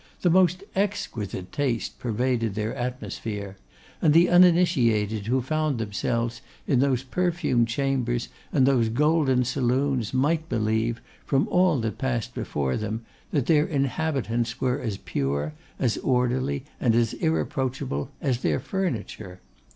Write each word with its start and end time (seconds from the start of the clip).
The 0.21 0.31
most 0.31 0.63
exquisite 0.75 1.51
taste 1.51 1.99
pervaded 1.99 2.55
their 2.55 2.73
atmosphere; 2.75 3.57
and 4.01 4.15
the 4.15 4.29
uninitiated 4.29 5.27
who 5.27 5.43
found 5.43 5.77
themselves 5.77 6.41
in 6.65 6.79
those 6.79 7.03
perfumed 7.03 7.67
chambers 7.67 8.27
and 8.51 8.65
those 8.65 8.89
golden 8.89 9.45
saloons, 9.45 10.11
might 10.11 10.49
believe, 10.49 11.01
from 11.23 11.47
all 11.49 11.79
that 11.81 11.99
passed 11.99 12.33
before 12.33 12.77
them, 12.77 13.05
that 13.29 13.45
their 13.45 13.67
inhabitants 13.67 14.59
were 14.59 14.79
as 14.81 14.97
pure, 14.97 15.53
as 15.77 15.97
orderly, 15.97 16.65
and 16.79 16.95
as 16.95 17.13
irreproachable 17.13 18.09
as 18.21 18.39
their 18.39 18.59
furniture. 18.59 19.39